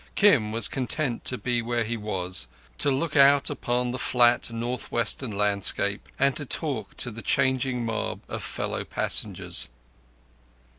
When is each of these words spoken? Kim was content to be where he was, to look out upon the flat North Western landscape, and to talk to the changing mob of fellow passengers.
Kim 0.15 0.51
was 0.51 0.67
content 0.67 1.23
to 1.25 1.37
be 1.37 1.61
where 1.61 1.83
he 1.83 1.95
was, 1.95 2.47
to 2.79 2.89
look 2.89 3.15
out 3.15 3.51
upon 3.51 3.91
the 3.91 3.99
flat 3.99 4.49
North 4.51 4.91
Western 4.91 5.37
landscape, 5.37 6.09
and 6.17 6.35
to 6.35 6.43
talk 6.43 6.97
to 6.97 7.11
the 7.11 7.21
changing 7.21 7.85
mob 7.85 8.21
of 8.27 8.41
fellow 8.41 8.83
passengers. 8.83 9.67